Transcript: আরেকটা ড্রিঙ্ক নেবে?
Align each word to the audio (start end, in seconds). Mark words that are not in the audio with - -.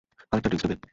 আরেকটা 0.31 0.49
ড্রিঙ্ক 0.49 0.63
নেবে? 0.63 0.85